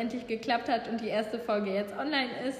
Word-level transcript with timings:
endlich 0.00 0.26
geklappt 0.26 0.68
hat 0.68 0.88
und 0.88 1.00
die 1.00 1.08
erste 1.08 1.38
Folge 1.38 1.70
jetzt 1.72 1.96
online 1.96 2.30
ist. 2.48 2.58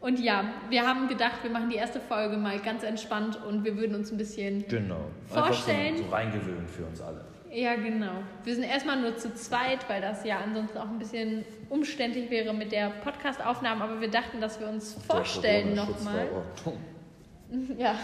Und 0.00 0.20
ja, 0.20 0.44
wir 0.70 0.86
haben 0.86 1.08
gedacht, 1.08 1.42
wir 1.42 1.50
machen 1.50 1.70
die 1.70 1.76
erste 1.76 2.00
Folge 2.00 2.36
mal 2.36 2.58
ganz 2.60 2.82
entspannt 2.84 3.38
und 3.44 3.64
wir 3.64 3.76
würden 3.76 3.96
uns 3.96 4.12
ein 4.12 4.16
bisschen 4.16 4.64
Genau. 4.68 5.00
vorstellen. 5.26 5.78
Einfach 5.88 5.98
so, 5.98 6.04
so 6.04 6.10
reingewöhnen 6.14 6.68
für 6.68 6.84
uns 6.84 7.00
alle. 7.00 7.24
Ja, 7.50 7.74
genau. 7.76 8.12
Wir 8.44 8.54
sind 8.54 8.64
erstmal 8.64 9.00
nur 9.00 9.16
zu 9.16 9.34
zweit, 9.34 9.88
weil 9.88 10.00
das 10.02 10.24
ja 10.24 10.38
ansonsten 10.44 10.78
auch 10.78 10.88
ein 10.88 10.98
bisschen 10.98 11.44
umständlich 11.70 12.30
wäre 12.30 12.52
mit 12.54 12.70
der 12.72 12.90
Podcast-Aufnahme, 13.02 13.84
aber 13.84 14.00
wir 14.00 14.10
dachten, 14.10 14.40
dass 14.40 14.60
wir 14.60 14.68
uns 14.68 14.94
vorstellen 15.06 15.74
nochmal. 15.74 16.28
Ja, 17.78 17.94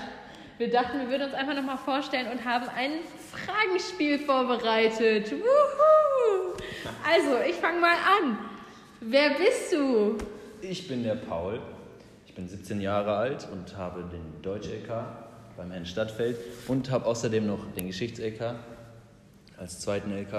wir 0.57 0.71
dachten, 0.71 0.99
wir 1.01 1.11
würden 1.11 1.25
uns 1.25 1.35
einfach 1.35 1.55
nochmal 1.55 1.77
vorstellen 1.77 2.29
und 2.33 2.45
haben 2.47 2.67
ein 2.75 2.93
Fragenspiel 3.31 4.19
vorbereitet. 4.21 5.31
Wuhu! 5.33 6.55
Also, 7.07 7.37
ich 7.47 7.57
fange 7.57 7.79
mal 7.81 7.93
an. 8.23 8.39
Wer 9.07 9.31
bist 9.35 9.71
du? 9.71 10.17
Ich 10.63 10.89
bin 10.89 11.03
der 11.03 11.17
Paul. 11.17 11.61
Ich 12.27 12.35
bin 12.35 12.49
17 12.49 12.81
Jahre 12.81 13.15
alt 13.15 13.47
und 13.53 13.77
habe 13.77 14.03
den 14.05 14.41
Deutsch-LK 14.41 14.89
beim 15.59 15.71
Herrn 15.71 15.85
Stadtfeld 15.85 16.39
und 16.69 16.91
habe 16.91 17.05
außerdem 17.05 17.47
noch 17.47 17.71
den 17.77 17.87
Geschichts-LK 17.87 18.55
als 19.59 19.81
zweiten 19.81 20.11
LK. 20.11 20.33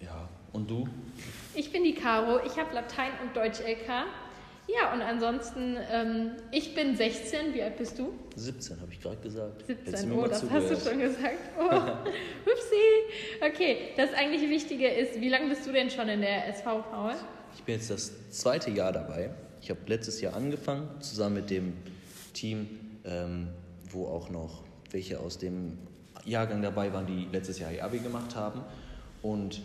Ja, 0.00 0.28
und 0.52 0.68
du? 0.68 0.88
Ich 1.54 1.70
bin 1.70 1.84
die 1.84 1.94
Caro. 1.94 2.40
Ich 2.44 2.58
habe 2.58 2.74
Latein 2.74 3.12
und 3.22 3.36
Deutsch 3.36 3.60
LK. 3.60 4.06
Ja, 4.66 4.92
und 4.94 5.02
ansonsten, 5.02 5.76
ähm, 5.90 6.30
ich 6.50 6.74
bin 6.74 6.96
16. 6.96 7.52
Wie 7.52 7.62
alt 7.62 7.76
bist 7.76 7.98
du? 7.98 8.14
17, 8.36 8.80
habe 8.80 8.90
ich 8.92 9.00
gerade 9.00 9.16
gesagt. 9.18 9.68
Hättest 9.68 9.98
17. 9.98 10.08
du 10.10 10.16
mir 10.16 10.22
Oh, 10.22 10.26
das 10.26 10.42
hast 10.42 10.48
zugehört. 10.68 10.70
du 10.86 10.88
schon 10.90 10.98
gesagt. 11.00 11.38
Oh, 11.58 11.62
upsie. 12.50 13.46
Okay, 13.46 13.76
das 13.96 14.14
eigentliche 14.14 14.48
Wichtige 14.48 14.88
ist, 14.88 15.20
wie 15.20 15.28
lange 15.28 15.48
bist 15.50 15.66
du 15.66 15.72
denn 15.72 15.90
schon 15.90 16.08
in 16.08 16.22
der 16.22 16.48
SV, 16.48 16.82
Paul? 16.90 17.12
Ich 17.54 17.62
bin 17.62 17.74
jetzt 17.76 17.90
das 17.90 18.30
zweite 18.30 18.70
Jahr 18.70 18.92
dabei. 18.92 19.30
Ich 19.60 19.70
habe 19.70 19.80
letztes 19.86 20.20
Jahr 20.20 20.34
angefangen, 20.34 20.88
zusammen 21.00 21.36
mit 21.36 21.50
dem 21.50 21.74
Team, 22.32 22.68
ähm, 23.04 23.48
wo 23.90 24.06
auch 24.06 24.30
noch 24.30 24.62
welche 24.90 25.20
aus 25.20 25.38
dem 25.38 25.78
Jahrgang 26.24 26.62
dabei 26.62 26.92
waren, 26.92 27.06
die 27.06 27.28
letztes 27.30 27.58
Jahr 27.58 27.70
ihr 27.70 27.84
Abi 27.84 27.98
gemacht 27.98 28.34
haben. 28.34 28.62
Und 29.22 29.60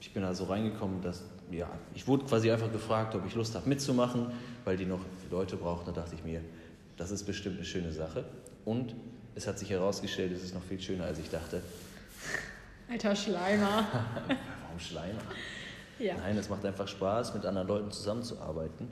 ich 0.00 0.12
bin 0.12 0.22
da 0.22 0.34
so 0.34 0.44
reingekommen, 0.44 1.00
dass, 1.00 1.24
ja, 1.50 1.68
ich 1.94 2.06
wurde 2.06 2.24
quasi 2.24 2.50
einfach 2.50 2.72
gefragt, 2.72 3.14
ob 3.14 3.26
ich 3.26 3.34
Lust 3.34 3.54
habe 3.54 3.68
mitzumachen, 3.68 4.32
weil 4.64 4.76
die 4.76 4.86
noch 4.86 5.00
Leute 5.30 5.56
brauchten. 5.56 5.86
Da 5.86 6.00
dachte 6.00 6.14
ich 6.14 6.24
mir, 6.24 6.40
das 6.96 7.10
ist 7.10 7.24
bestimmt 7.24 7.56
eine 7.56 7.64
schöne 7.64 7.92
Sache. 7.92 8.24
Und 8.64 8.94
es 9.34 9.46
hat 9.46 9.58
sich 9.58 9.70
herausgestellt, 9.70 10.32
es 10.32 10.42
ist 10.42 10.54
noch 10.54 10.62
viel 10.62 10.80
schöner, 10.80 11.04
als 11.04 11.18
ich 11.18 11.28
dachte. 11.28 11.62
Alter 12.90 13.16
Schleimer. 13.16 13.86
Warum 14.26 14.78
Schleimer? 14.78 15.20
Ja. 15.98 16.16
Nein, 16.16 16.36
es 16.36 16.48
macht 16.48 16.64
einfach 16.64 16.88
Spaß, 16.88 17.34
mit 17.34 17.46
anderen 17.46 17.68
Leuten 17.68 17.90
zusammenzuarbeiten 17.90 18.88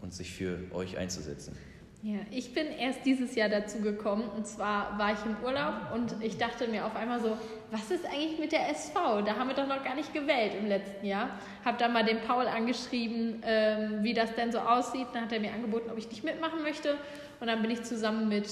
und 0.00 0.14
sich 0.14 0.32
für 0.32 0.58
euch 0.72 0.96
einzusetzen. 0.96 1.56
Ja, 2.02 2.18
ich 2.30 2.54
bin 2.54 2.66
erst 2.78 3.04
dieses 3.04 3.34
Jahr 3.34 3.48
dazu 3.48 3.80
gekommen 3.80 4.30
und 4.36 4.46
zwar 4.46 4.96
war 4.98 5.12
ich 5.14 5.18
im 5.26 5.36
Urlaub 5.44 5.92
und 5.92 6.14
ich 6.22 6.38
dachte 6.38 6.68
mir 6.68 6.86
auf 6.86 6.94
einmal 6.94 7.20
so, 7.20 7.36
was 7.72 7.90
ist 7.90 8.06
eigentlich 8.06 8.38
mit 8.38 8.52
der 8.52 8.70
SV? 8.70 9.22
Da 9.22 9.36
haben 9.36 9.48
wir 9.48 9.56
doch 9.56 9.66
noch 9.66 9.82
gar 9.82 9.96
nicht 9.96 10.14
gewählt 10.14 10.52
im 10.56 10.68
letzten 10.68 11.04
Jahr. 11.04 11.30
Hab 11.64 11.76
dann 11.78 11.92
mal 11.92 12.04
den 12.04 12.20
Paul 12.20 12.46
angeschrieben, 12.46 13.42
ähm, 13.44 14.04
wie 14.04 14.14
das 14.14 14.32
denn 14.36 14.52
so 14.52 14.58
aussieht. 14.58 15.08
Dann 15.12 15.24
hat 15.24 15.32
er 15.32 15.40
mir 15.40 15.52
angeboten, 15.52 15.90
ob 15.90 15.98
ich 15.98 16.08
nicht 16.08 16.22
mitmachen 16.22 16.62
möchte 16.62 16.96
und 17.40 17.48
dann 17.48 17.62
bin 17.62 17.72
ich 17.72 17.82
zusammen 17.82 18.28
mit 18.28 18.48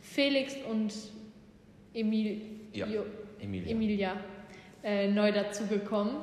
Felix 0.00 0.54
und 0.70 0.94
Emil, 1.94 2.42
Ja, 2.72 2.86
Emilia. 3.40 3.70
Emilia 3.72 4.16
äh, 4.84 5.08
neu 5.08 5.32
dazugekommen. 5.32 6.14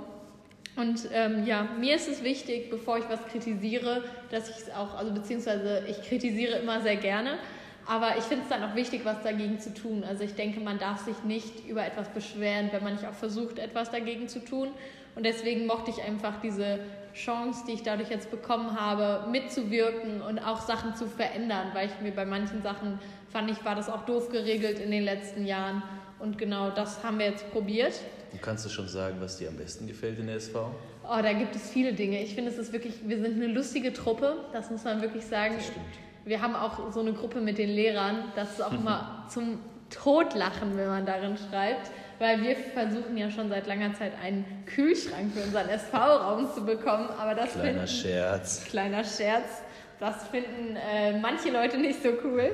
Und 0.75 1.09
ähm, 1.13 1.45
ja, 1.45 1.67
mir 1.79 1.95
ist 1.95 2.07
es 2.07 2.23
wichtig, 2.23 2.69
bevor 2.69 2.97
ich 2.97 3.09
was 3.09 3.25
kritisiere, 3.27 4.03
dass 4.29 4.49
ich 4.49 4.55
es 4.55 4.69
auch, 4.69 4.95
also 4.95 5.13
beziehungsweise 5.13 5.83
ich 5.87 6.01
kritisiere 6.01 6.59
immer 6.59 6.81
sehr 6.81 6.95
gerne, 6.95 7.37
aber 7.85 8.17
ich 8.17 8.23
finde 8.23 8.43
es 8.43 8.49
dann 8.49 8.63
auch 8.63 8.75
wichtig, 8.75 9.01
was 9.03 9.21
dagegen 9.21 9.59
zu 9.59 9.73
tun. 9.73 10.03
Also 10.07 10.23
ich 10.23 10.35
denke, 10.35 10.59
man 10.59 10.79
darf 10.79 11.03
sich 11.03 11.23
nicht 11.23 11.67
über 11.67 11.85
etwas 11.85 12.07
beschweren, 12.09 12.69
wenn 12.71 12.83
man 12.83 12.93
nicht 12.93 13.05
auch 13.05 13.13
versucht, 13.13 13.59
etwas 13.59 13.91
dagegen 13.91 14.27
zu 14.27 14.39
tun. 14.39 14.69
Und 15.15 15.25
deswegen 15.25 15.65
mochte 15.65 15.91
ich 15.91 16.01
einfach 16.01 16.39
diese 16.41 16.79
Chance, 17.13 17.65
die 17.67 17.73
ich 17.73 17.83
dadurch 17.83 18.09
jetzt 18.09 18.31
bekommen 18.31 18.79
habe, 18.79 19.29
mitzuwirken 19.29 20.21
und 20.21 20.39
auch 20.39 20.61
Sachen 20.61 20.95
zu 20.95 21.07
verändern, 21.07 21.71
weil 21.73 21.87
ich 21.87 22.01
mir 22.01 22.11
bei 22.11 22.25
manchen 22.25 22.61
Sachen 22.61 22.97
fand 23.29 23.51
ich, 23.51 23.65
war 23.65 23.75
das 23.75 23.89
auch 23.89 24.05
doof 24.05 24.29
geregelt 24.29 24.79
in 24.79 24.91
den 24.91 25.03
letzten 25.03 25.45
Jahren. 25.45 25.83
Und 26.19 26.37
genau 26.37 26.69
das 26.69 27.03
haben 27.03 27.19
wir 27.19 27.25
jetzt 27.25 27.51
probiert. 27.51 27.93
Und 28.31 28.41
kannst 28.41 28.65
du 28.65 28.69
schon 28.69 28.87
sagen, 28.87 29.17
was 29.19 29.37
dir 29.37 29.49
am 29.49 29.57
besten 29.57 29.87
gefällt 29.87 30.19
in 30.19 30.27
der 30.27 30.37
SV? 30.37 30.73
Oh, 31.03 31.21
da 31.21 31.33
gibt 31.33 31.55
es 31.55 31.69
viele 31.69 31.93
Dinge. 31.93 32.21
Ich 32.21 32.35
finde, 32.35 32.51
es 32.51 32.57
ist 32.57 32.71
wirklich, 32.71 32.93
wir 33.05 33.21
sind 33.21 33.35
eine 33.35 33.47
lustige 33.47 33.91
Truppe, 33.93 34.37
das 34.53 34.71
muss 34.71 34.83
man 34.83 35.01
wirklich 35.01 35.25
sagen. 35.25 35.55
Das 35.55 35.65
stimmt. 35.65 35.85
Wir 36.23 36.41
haben 36.41 36.55
auch 36.55 36.91
so 36.91 36.99
eine 36.99 37.13
Gruppe 37.13 37.41
mit 37.41 37.57
den 37.57 37.69
Lehrern, 37.69 38.25
das 38.35 38.51
ist 38.51 38.61
auch 38.61 38.73
immer 38.73 39.25
zum 39.29 39.59
Totlachen, 39.89 40.77
wenn 40.77 40.87
man 40.87 41.05
darin 41.05 41.35
schreibt, 41.37 41.91
weil 42.19 42.41
wir 42.43 42.55
versuchen 42.55 43.17
ja 43.17 43.29
schon 43.29 43.49
seit 43.49 43.67
langer 43.67 43.93
Zeit 43.93 44.13
einen 44.23 44.45
Kühlschrank 44.67 45.33
für 45.33 45.43
unseren 45.43 45.67
SV-Raum 45.67 46.47
zu 46.53 46.65
bekommen, 46.65 47.09
aber 47.19 47.35
das 47.35 47.53
Kleiner 47.53 47.69
finden, 47.71 47.87
Scherz. 47.87 48.65
kleiner 48.69 49.03
Scherz, 49.03 49.63
das 49.99 50.27
finden 50.27 50.77
äh, 50.77 51.19
manche 51.19 51.49
Leute 51.49 51.77
nicht 51.77 52.01
so 52.01 52.09
cool. 52.23 52.51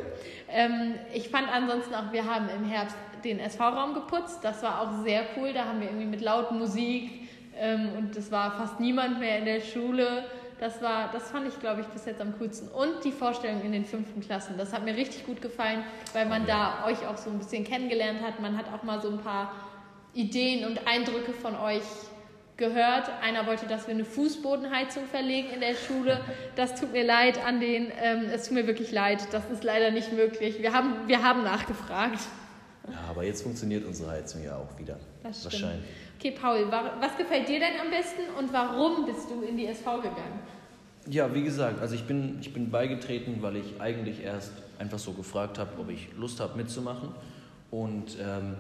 Ähm, 0.50 0.96
ich 1.14 1.30
fand 1.30 1.48
ansonsten 1.54 1.94
auch, 1.94 2.12
wir 2.12 2.26
haben 2.26 2.50
im 2.50 2.66
Herbst 2.66 2.96
den 3.24 3.40
SV-Raum 3.40 3.94
geputzt, 3.94 4.40
das 4.44 4.64
war 4.64 4.82
auch 4.82 5.04
sehr 5.04 5.24
cool, 5.36 5.54
da 5.54 5.66
haben 5.66 5.80
wir 5.80 5.88
irgendwie 5.88 6.06
mit 6.06 6.22
laut 6.22 6.52
Musik 6.52 7.28
ähm, 7.60 7.90
und 7.98 8.16
es 8.16 8.32
war 8.32 8.58
fast 8.58 8.80
niemand 8.80 9.20
mehr 9.20 9.40
in 9.40 9.46
der 9.46 9.62
Schule. 9.62 10.26
Das 10.60 10.82
war, 10.82 11.12
das 11.12 11.30
fand 11.30 11.48
ich, 11.48 11.60
glaube 11.60 11.82
ich, 11.82 11.88
bis 11.88 12.06
jetzt 12.06 12.20
am 12.20 12.34
coolsten. 12.40 12.68
Und 12.70 13.04
die 13.04 13.12
Vorstellung 13.12 13.62
in 13.62 13.72
den 13.72 13.86
fünften 13.86 14.22
Klassen. 14.22 14.56
Das 14.58 14.74
hat 14.74 14.84
mir 14.84 14.96
richtig 14.96 15.26
gut 15.26 15.42
gefallen, 15.42 15.84
weil 16.14 16.26
man 16.26 16.48
da 16.48 16.86
euch 16.88 17.06
auch 17.06 17.18
so 17.18 17.30
ein 17.30 17.38
bisschen 17.38 17.64
kennengelernt 17.64 18.22
hat. 18.24 18.40
Man 18.40 18.58
hat 18.58 18.66
auch 18.74 18.82
mal 18.82 19.00
so 19.00 19.10
ein 19.10 19.20
paar 19.20 19.54
Ideen 20.14 20.66
und 20.66 20.88
Eindrücke 20.88 21.32
von 21.32 21.56
euch 21.56 21.84
gehört. 22.58 23.12
Einer 23.22 23.46
wollte, 23.46 23.68
dass 23.68 23.86
wir 23.86 23.94
eine 23.94 24.06
Fußbodenheizung 24.06 25.06
verlegen 25.06 25.50
in 25.52 25.60
der 25.60 25.76
Schule. 25.76 26.20
Das 26.56 26.80
tut 26.80 26.92
mir 26.92 27.04
leid 27.04 27.44
an 27.46 27.60
den, 27.60 27.92
ähm, 28.02 28.26
es 28.34 28.46
tut 28.46 28.54
mir 28.54 28.66
wirklich 28.66 28.92
leid. 28.92 29.28
Das 29.32 29.48
ist 29.52 29.64
leider 29.64 29.92
nicht 29.92 30.12
möglich. 30.12 30.62
Wir 30.62 30.74
haben, 30.74 31.08
wir 31.08 31.24
haben 31.24 31.44
nachgefragt. 31.44 32.20
Ja, 32.92 33.00
aber 33.10 33.24
jetzt 33.24 33.42
funktioniert 33.44 33.86
unsere 33.86 34.12
Heizung 34.12 34.44
ja 34.44 34.56
auch 34.56 34.80
wieder. 34.80 34.98
Das 35.24 35.40
stimmt. 35.40 35.54
Wahrscheinlich. 35.54 35.86
Okay, 36.20 36.32
Paul, 36.32 36.72
wa- 36.72 36.94
was 37.00 37.18
gefällt 37.18 37.48
dir 37.48 37.60
denn 37.60 37.80
am 37.82 37.90
besten 37.90 38.22
und 38.40 38.52
warum 38.54 39.06
bist 39.06 39.30
du 39.30 39.42
in 39.44 39.58
die 39.58 39.68
SV 39.68 39.98
gegangen? 39.98 40.40
Ja, 41.10 41.34
wie 41.34 41.44
gesagt, 41.44 41.80
also 41.82 41.96
ich 41.96 42.06
bin, 42.06 42.38
ich 42.42 42.54
bin 42.54 42.70
beigetreten, 42.72 43.42
weil 43.42 43.58
ich 43.58 43.80
eigentlich 43.80 44.22
erst 44.24 44.52
einfach 44.80 45.00
so 45.00 45.12
gefragt 45.14 45.58
habe, 45.60 45.80
ob 45.80 45.90
ich 45.90 46.10
Lust 46.18 46.40
habe 46.40 46.58
mitzumachen. 46.58 47.10
Und 47.72 48.18
ähm, 48.22 48.56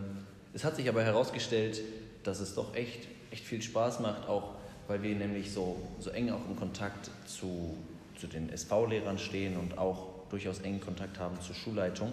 es 0.53 0.63
hat 0.63 0.75
sich 0.75 0.87
aber 0.89 1.03
herausgestellt, 1.03 1.81
dass 2.23 2.39
es 2.39 2.53
doch 2.55 2.75
echt, 2.75 3.07
echt 3.31 3.43
viel 3.45 3.61
Spaß 3.61 3.99
macht, 4.01 4.27
auch 4.29 4.51
weil 4.87 5.01
wir 5.03 5.15
nämlich 5.15 5.51
so, 5.51 5.75
so 5.99 6.09
eng 6.11 6.29
auch 6.31 6.45
im 6.49 6.55
Kontakt 6.55 7.09
zu, 7.25 7.75
zu 8.17 8.27
den 8.27 8.49
SV-Lehrern 8.49 9.17
stehen 9.17 9.57
und 9.57 9.77
auch 9.77 10.07
durchaus 10.29 10.59
engen 10.59 10.79
Kontakt 10.81 11.19
haben 11.19 11.39
zur 11.41 11.55
Schulleitung. 11.55 12.11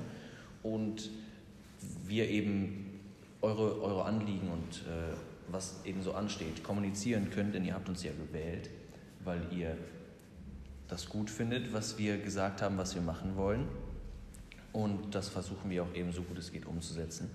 Und 0.62 1.10
wir 2.06 2.28
eben 2.28 3.00
eure, 3.42 3.81
eure 3.82 4.04
Anliegen 4.04 4.50
und 4.50 4.82
äh, 4.88 5.15
was 5.48 5.84
eben 5.84 6.03
so 6.03 6.12
ansteht, 6.12 6.65
kommunizieren 6.65 7.31
könnt, 7.31 7.54
denn 7.54 7.65
ihr 7.65 7.75
habt 7.75 7.88
uns 7.88 8.03
ja 8.03 8.12
gewählt, 8.12 8.70
weil 9.25 9.41
ihr 9.53 9.76
das 10.88 11.09
gut 11.09 11.31
findet, 11.31 11.72
was 11.72 11.98
wir 11.98 12.19
gesagt 12.19 12.62
haben, 12.62 12.78
was 12.78 12.94
wir 12.94 13.03
machen 13.03 13.37
wollen. 13.37 13.69
Und 14.72 15.14
das 15.14 15.28
versuchen 15.28 15.70
wir 15.70 15.84
auch 15.84 15.94
eben 15.94 16.12
so 16.12 16.22
gut 16.22 16.38
es 16.38 16.50
geht 16.50 16.66
umzusetzen. 16.66 17.31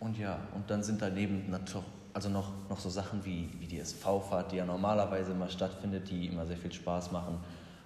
Und 0.00 0.18
ja, 0.18 0.40
und 0.54 0.68
dann 0.68 0.82
sind 0.82 1.00
daneben 1.00 1.48
natürlich 1.50 1.86
also 2.14 2.28
noch, 2.28 2.52
noch 2.68 2.78
so 2.78 2.90
Sachen 2.90 3.24
wie, 3.24 3.48
wie 3.58 3.66
die 3.66 3.78
SV-Fahrt, 3.78 4.52
die 4.52 4.56
ja 4.56 4.66
normalerweise 4.66 5.32
immer 5.32 5.48
stattfindet, 5.48 6.10
die 6.10 6.26
immer 6.26 6.46
sehr 6.46 6.56
viel 6.56 6.72
Spaß 6.72 7.12
machen. 7.12 7.38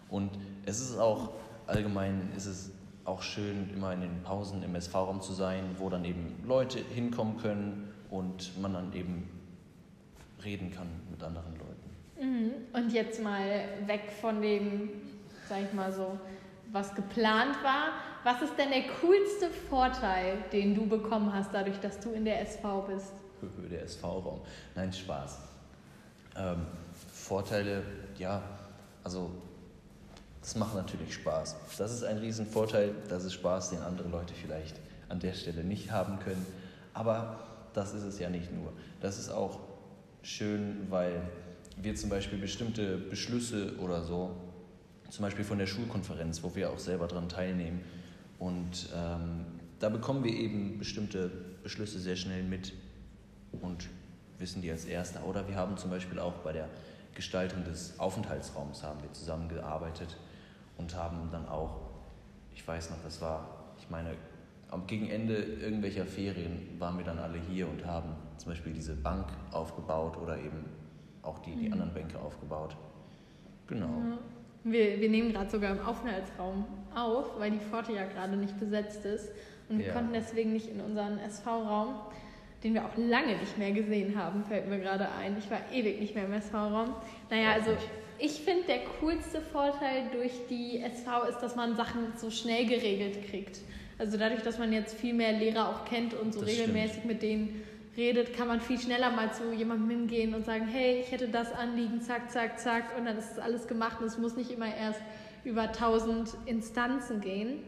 Und 0.09 0.31
es 0.65 0.81
ist 0.81 0.99
auch 0.99 1.33
allgemein, 1.67 2.31
ist 2.37 2.47
es 2.47 2.71
auch 3.07 3.23
schön, 3.23 3.71
immer 3.73 3.93
in 3.93 4.01
den 4.01 4.23
Pausen 4.23 4.63
im 4.63 4.75
SV-Raum 4.75 5.21
zu 5.21 5.33
sein, 5.33 5.77
wo 5.79 5.89
dann 5.89 6.05
eben 6.05 6.43
Leute 6.47 6.79
hinkommen 6.79 7.39
können 7.39 7.93
und 8.11 8.61
man 8.61 8.75
dann 8.75 8.93
eben 8.93 9.31
reden 10.45 10.73
kann 10.73 10.89
mit 11.11 11.23
anderen 11.23 11.55
Leuten. 11.55 11.87
Mhm. 12.21 12.53
Und 12.73 12.93
jetzt 12.93 13.23
mal 13.23 13.65
weg 13.87 14.11
von 14.21 14.43
dem, 14.43 14.91
sag 15.49 15.63
ich 15.63 15.73
mal 15.73 15.93
so, 15.93 16.19
was 16.73 16.95
geplant 16.95 17.57
war. 17.63 17.93
Was 18.25 18.43
ist 18.43 18.59
denn 18.59 18.71
der 18.71 18.85
coolste 19.01 19.51
Vorteil, 19.69 20.39
den 20.53 20.75
du 20.75 20.87
bekommen 20.87 21.33
hast, 21.33 21.51
dadurch, 21.53 21.79
dass 21.79 22.01
du 22.01 22.11
in 22.11 22.25
der 22.25 22.41
SV 22.43 22.83
bist? 22.83 23.13
der 23.71 23.85
SV-Raum. 23.85 24.41
Nein, 24.75 24.93
Spaß. 24.93 25.39
Ähm, 26.37 26.67
Vorteile, 27.13 27.83
ja, 28.19 28.43
also 29.05 29.31
es 30.47 30.55
macht 30.55 30.77
natürlich 30.77 31.13
Spaß. 31.15 31.57
Das 31.77 31.93
ist 31.93 32.05
ein 32.05 32.19
Riesenvorteil, 32.19 32.95
das 33.09 33.25
ist 33.25 33.33
Spaß, 33.33 33.71
den 33.71 33.81
andere 33.81 34.09
Leute 34.09 34.33
vielleicht 34.33 34.77
an 35.09 35.19
der 35.19 35.33
Stelle 35.33 35.65
nicht 35.65 35.91
haben 35.91 36.21
können. 36.21 36.47
Aber 36.95 37.41
das 37.75 37.93
ist 37.93 38.05
es 38.05 38.21
ja 38.21 38.31
nicht 38.31 38.53
nur. 38.53 38.73
Das 39.01 39.19
ist 39.19 39.29
auch 39.29 39.59
schön, 40.23 40.87
weil 40.89 41.21
wir 41.83 41.97
zum 41.97 42.11
Beispiel 42.11 42.39
bestimmte 42.39 42.97
Beschlüsse 42.97 43.77
oder 43.81 44.05
so, 44.05 44.37
zum 45.11 45.25
Beispiel 45.25 45.45
von 45.45 45.59
der 45.59 45.67
Schulkonferenz, 45.67 46.45
wo 46.45 46.55
wir 46.55 46.71
auch 46.71 46.79
selber 46.79 47.09
daran 47.09 47.29
teilnehmen, 47.29 47.81
und 48.39 48.91
ähm, 48.95 49.47
da 49.81 49.89
bekommen 49.89 50.23
wir 50.23 50.33
eben 50.33 50.79
bestimmte 50.79 51.29
Beschlüsse 51.65 51.99
sehr 51.99 52.17
schnell 52.17 52.45
mit 52.45 52.73
und 53.63 53.89
wissen 54.39 54.63
die 54.63 54.71
als 54.71 54.85
Erster. 54.85 55.25
Oder 55.27 55.49
wir 55.49 55.57
haben 55.57 55.77
zum 55.77 55.91
Beispiel 55.91 56.19
auch 56.21 56.35
bei 56.35 56.53
der 56.53 56.69
Gestaltung 57.15 57.65
des 57.65 57.99
Aufenthaltsraums 57.99 58.83
haben 58.83 59.03
wir 59.03 59.13
zusammengearbeitet 59.13 60.17
und 60.79 60.95
haben 60.95 61.29
dann 61.31 61.49
auch, 61.49 61.81
ich 62.55 62.67
weiß 62.67 62.91
noch, 62.91 62.99
das 63.05 63.21
war, 63.21 63.49
ich 63.79 63.89
meine, 63.91 64.11
gegen 64.87 65.09
Ende 65.09 65.37
irgendwelcher 65.37 66.05
Ferien 66.05 66.77
waren 66.79 66.99
wir 66.99 67.05
dann 67.05 67.19
alle 67.19 67.39
hier 67.39 67.69
und 67.69 67.85
haben 67.87 68.11
zum 68.37 68.51
Beispiel 68.51 68.73
diese 68.73 68.95
Bank 68.95 69.27
aufgebaut 69.53 70.17
oder 70.17 70.39
eben 70.39 70.65
auch 71.23 71.39
die, 71.41 71.55
die 71.57 71.67
mhm. 71.67 71.75
anderen 71.75 71.95
Bänke 71.95 72.19
aufgebaut. 72.19 72.77
Genau. 73.67 73.87
Ja. 73.87 74.19
Wir, 74.65 75.01
wir 75.01 75.09
nehmen 75.09 75.33
gerade 75.33 75.49
sogar 75.49 75.71
im 75.73 75.81
Aufenthaltsraum 75.81 76.65
auf, 76.95 77.39
weil 77.39 77.53
die 77.53 77.61
Pforte 77.61 77.93
ja 77.93 78.05
gerade 78.05 78.37
nicht 78.37 78.59
besetzt 78.59 79.05
ist. 79.05 79.31
Und 79.69 79.79
wir 79.79 79.87
ja. 79.87 79.93
konnten 79.93 80.13
deswegen 80.13 80.53
nicht 80.53 80.69
in 80.69 80.81
unseren 80.81 81.19
SV-Raum, 81.19 81.95
den 82.63 82.75
wir 82.75 82.85
auch 82.85 82.97
lange 82.97 83.37
nicht 83.37 83.59
mehr 83.59 83.73
gesehen 83.73 84.17
haben, 84.17 84.45
fällt 84.45 84.69
mir 84.69 84.79
gerade 84.79 85.09
ein. 85.21 85.37
Ich 85.39 85.51
war 85.51 85.61
ewig 85.73 86.01
nicht 86.01 86.15
mehr 86.15 86.25
im 86.25 86.33
SV-Raum. 86.33 86.95
Naja, 87.31 87.53
also 87.53 87.71
ich 88.19 88.41
finde, 88.41 88.65
der 88.65 88.81
coolste 89.01 89.41
Vorteil 89.41 90.09
durch 90.13 90.33
die 90.49 90.81
SV 90.81 91.25
ist, 91.25 91.39
dass 91.41 91.57
man 91.57 91.77
Sachen 91.77 92.13
so 92.17 92.31
schnell 92.31 92.67
geregelt 92.67 93.29
kriegt. 93.29 93.61
Also 93.99 94.19
dadurch, 94.19 94.43
dass 94.43 94.59
man 94.59 94.73
jetzt 94.73 94.99
viel 94.99 95.15
mehr 95.15 95.33
Lehrer 95.33 95.69
auch 95.69 95.85
kennt 95.85 96.15
und 96.15 96.35
so 96.35 96.41
das 96.41 96.51
regelmäßig 96.51 96.99
stimmt. 96.99 97.07
mit 97.07 97.23
denen 97.23 97.63
redet, 97.97 98.37
kann 98.37 98.49
man 98.49 98.61
viel 98.61 98.79
schneller 98.79 99.11
mal 99.11 99.33
zu 99.33 99.53
jemandem 99.53 99.89
hingehen 99.91 100.35
und 100.35 100.45
sagen, 100.45 100.67
hey, 100.67 101.01
ich 101.01 101.11
hätte 101.11 101.29
das 101.29 101.53
Anliegen, 101.53 102.03
zack, 102.03 102.31
zack, 102.31 102.59
zack, 102.59 102.97
und 102.99 103.07
dann 103.07 103.17
ist 103.17 103.39
alles 103.39 103.67
gemacht 103.67 104.01
und 104.01 104.07
es 104.07 104.19
muss 104.19 104.37
nicht 104.37 104.51
immer 104.51 104.75
erst 104.75 105.01
über 105.45 105.73
tausend 105.73 106.35
Instanzen 106.45 107.21
gehen. 107.21 107.61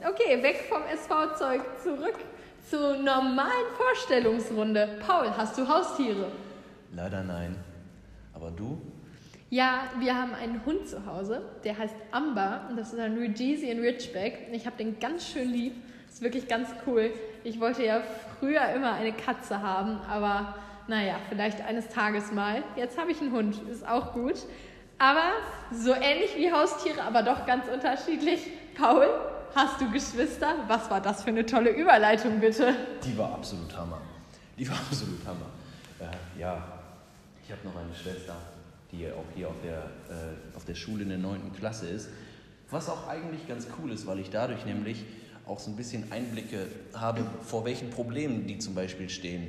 Okay, 0.00 0.42
weg 0.42 0.64
vom 0.68 0.82
SV-Zeug 0.84 1.60
zurück 1.82 2.18
zur 2.70 2.96
normalen 2.96 3.66
Vorstellungsrunde. 3.76 5.00
Paul, 5.06 5.30
hast 5.36 5.58
du 5.58 5.68
Haustiere? 5.68 6.32
Leider 6.92 7.22
nein. 7.22 7.56
Aber 8.32 8.50
du? 8.50 8.80
Ja, 9.50 9.84
wir 9.98 10.16
haben 10.16 10.34
einen 10.34 10.64
Hund 10.64 10.88
zu 10.88 11.06
Hause, 11.06 11.42
der 11.64 11.78
heißt 11.78 11.94
Amber 12.10 12.62
und 12.68 12.76
das 12.76 12.92
ist 12.92 12.98
ein 12.98 13.16
Regesian 13.16 13.78
Ridgeback. 13.78 14.48
Ich 14.52 14.66
habe 14.66 14.76
den 14.76 14.98
ganz 14.98 15.28
schön 15.28 15.50
lieb. 15.50 15.74
Ist 16.08 16.22
wirklich 16.22 16.48
ganz 16.48 16.68
cool. 16.86 17.12
Ich 17.42 17.60
wollte 17.60 17.84
ja 17.84 18.00
früher 18.38 18.66
immer 18.70 18.94
eine 18.94 19.12
Katze 19.12 19.60
haben, 19.60 20.00
aber 20.08 20.54
naja, 20.86 21.16
vielleicht 21.28 21.60
eines 21.60 21.88
Tages 21.88 22.32
mal. 22.32 22.62
Jetzt 22.76 22.98
habe 22.98 23.10
ich 23.10 23.20
einen 23.20 23.32
Hund, 23.32 23.60
ist 23.70 23.86
auch 23.86 24.12
gut. 24.12 24.36
Aber 24.98 25.32
so 25.72 25.92
ähnlich 25.92 26.36
wie 26.36 26.52
Haustiere, 26.52 27.02
aber 27.02 27.22
doch 27.22 27.46
ganz 27.46 27.66
unterschiedlich. 27.68 28.40
Paul, 28.76 29.08
hast 29.54 29.80
du 29.80 29.90
Geschwister? 29.90 30.54
Was 30.68 30.90
war 30.90 31.00
das 31.00 31.22
für 31.22 31.30
eine 31.30 31.44
tolle 31.46 31.70
Überleitung, 31.70 32.40
bitte? 32.40 32.74
Die 33.04 33.16
war 33.18 33.34
absolut 33.34 33.76
Hammer. 33.76 34.00
Die 34.58 34.68
war 34.68 34.76
absolut 34.90 35.24
Hammer. 35.26 35.46
Äh, 36.00 36.40
ja, 36.40 36.62
ich 37.44 37.52
habe 37.52 37.60
noch 37.64 37.76
eine 37.76 37.94
Schwester 37.94 38.36
die 38.96 39.10
auch 39.10 39.24
hier 39.34 39.48
auf 39.48 39.60
der, 39.62 39.78
äh, 39.78 40.56
auf 40.56 40.64
der 40.64 40.74
Schule 40.74 41.02
in 41.02 41.08
der 41.08 41.18
9. 41.18 41.52
Klasse 41.52 41.88
ist. 41.88 42.08
Was 42.70 42.88
auch 42.88 43.08
eigentlich 43.08 43.46
ganz 43.46 43.66
cool 43.78 43.92
ist, 43.92 44.06
weil 44.06 44.18
ich 44.18 44.30
dadurch 44.30 44.64
nämlich 44.64 45.04
auch 45.46 45.58
so 45.58 45.70
ein 45.70 45.76
bisschen 45.76 46.10
Einblicke 46.10 46.66
habe, 46.94 47.26
vor 47.42 47.64
welchen 47.64 47.90
Problemen 47.90 48.46
die 48.46 48.58
zum 48.58 48.74
Beispiel 48.74 49.08
stehen. 49.08 49.48